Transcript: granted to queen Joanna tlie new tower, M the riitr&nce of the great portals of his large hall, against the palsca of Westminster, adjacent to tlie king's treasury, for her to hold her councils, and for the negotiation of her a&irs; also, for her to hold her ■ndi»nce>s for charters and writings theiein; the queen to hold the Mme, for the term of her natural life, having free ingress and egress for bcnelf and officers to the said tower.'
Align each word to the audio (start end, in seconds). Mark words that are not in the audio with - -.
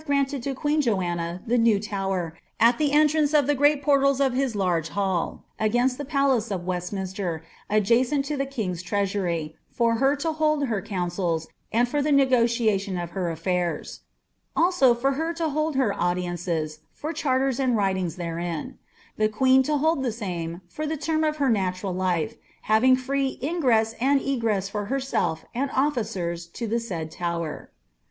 granted 0.07 0.41
to 0.41 0.55
queen 0.55 0.81
Joanna 0.81 1.43
tlie 1.47 1.59
new 1.59 1.79
tower, 1.79 2.35
M 2.59 2.73
the 2.79 2.89
riitr&nce 2.89 3.37
of 3.37 3.45
the 3.45 3.53
great 3.53 3.83
portals 3.83 4.19
of 4.19 4.33
his 4.33 4.55
large 4.55 4.89
hall, 4.89 5.43
against 5.59 5.99
the 5.99 6.05
palsca 6.05 6.49
of 6.55 6.65
Westminster, 6.65 7.43
adjacent 7.69 8.25
to 8.25 8.35
tlie 8.35 8.49
king's 8.49 8.81
treasury, 8.81 9.55
for 9.69 9.97
her 9.97 10.15
to 10.15 10.31
hold 10.31 10.65
her 10.65 10.81
councils, 10.81 11.49
and 11.71 11.87
for 11.87 12.01
the 12.01 12.11
negotiation 12.11 12.97
of 12.97 13.11
her 13.11 13.29
a&irs; 13.29 13.99
also, 14.55 14.95
for 14.95 15.11
her 15.11 15.33
to 15.35 15.49
hold 15.49 15.75
her 15.75 15.93
■ndi»nce>s 15.93 16.79
for 16.91 17.13
charters 17.13 17.59
and 17.59 17.77
writings 17.77 18.15
theiein; 18.17 18.73
the 19.17 19.29
queen 19.29 19.61
to 19.61 19.77
hold 19.77 20.01
the 20.01 20.09
Mme, 20.19 20.61
for 20.67 20.87
the 20.87 20.97
term 20.97 21.23
of 21.23 21.37
her 21.37 21.51
natural 21.51 21.93
life, 21.93 22.33
having 22.63 22.95
free 22.95 23.37
ingress 23.39 23.93
and 23.99 24.19
egress 24.19 24.67
for 24.67 24.87
bcnelf 24.87 25.41
and 25.53 25.69
officers 25.75 26.47
to 26.47 26.65
the 26.65 26.79
said 26.79 27.11
tower.' 27.11 27.69